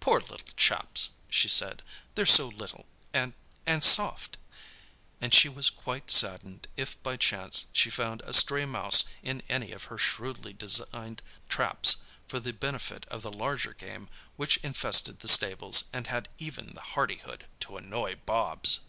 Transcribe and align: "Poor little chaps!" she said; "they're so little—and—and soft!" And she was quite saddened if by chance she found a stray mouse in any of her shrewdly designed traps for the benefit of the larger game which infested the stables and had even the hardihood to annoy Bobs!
"Poor 0.00 0.18
little 0.18 0.48
chaps!" 0.56 1.10
she 1.28 1.46
said; 1.46 1.82
"they're 2.16 2.26
so 2.26 2.48
little—and—and 2.48 3.84
soft!" 3.84 4.36
And 5.20 5.32
she 5.32 5.48
was 5.48 5.70
quite 5.70 6.10
saddened 6.10 6.66
if 6.76 7.00
by 7.04 7.16
chance 7.16 7.66
she 7.72 7.88
found 7.88 8.20
a 8.22 8.34
stray 8.34 8.64
mouse 8.64 9.04
in 9.22 9.44
any 9.48 9.70
of 9.70 9.84
her 9.84 9.96
shrewdly 9.96 10.52
designed 10.54 11.22
traps 11.48 11.98
for 12.26 12.40
the 12.40 12.52
benefit 12.52 13.06
of 13.12 13.22
the 13.22 13.30
larger 13.32 13.72
game 13.72 14.08
which 14.34 14.56
infested 14.64 15.20
the 15.20 15.28
stables 15.28 15.84
and 15.92 16.08
had 16.08 16.28
even 16.38 16.72
the 16.74 16.80
hardihood 16.80 17.44
to 17.60 17.76
annoy 17.76 18.16
Bobs! 18.16 18.80